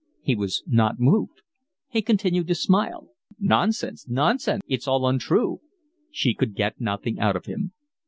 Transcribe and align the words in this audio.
He 0.23 0.33
was 0.35 0.63
not 0.65 0.99
moved. 0.99 1.43
He 1.87 2.01
continued 2.01 2.47
to 2.47 2.55
smile. 2.55 3.09
"Nonsense! 3.39 4.07
Nonsense! 4.09 4.63
It's 4.67 4.87
all 4.87 5.05
untrue." 5.07 5.61
She 6.09 6.33
could 6.33 6.55
get 6.55 6.81
nothing 6.81 7.19
out 7.19 7.35
of 7.35 7.45
him. 7.45 7.71